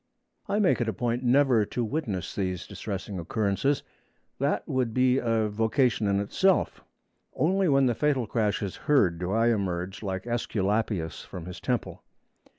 I 0.49 0.57
make 0.57 0.81
it 0.81 0.89
a 0.89 0.93
point 0.93 1.21
never 1.21 1.63
to 1.63 1.83
witness 1.83 2.33
these 2.33 2.65
distressing 2.65 3.19
occurrences; 3.19 3.83
that 4.39 4.67
would 4.67 4.95
be 4.95 5.19
a 5.19 5.47
vocation 5.47 6.07
in 6.07 6.19
itself. 6.19 6.83
Only 7.35 7.69
when 7.69 7.85
the 7.85 7.93
fatal 7.93 8.25
crash 8.25 8.63
is 8.63 8.75
heard 8.89 9.19
do 9.19 9.31
I 9.31 9.49
emerge, 9.53 10.01
like 10.01 10.23
Æsculapius 10.23 11.23
from 11.23 11.45
his 11.45 11.59
temple. 11.59 12.01